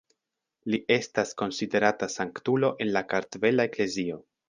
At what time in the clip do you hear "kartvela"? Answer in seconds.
3.15-3.73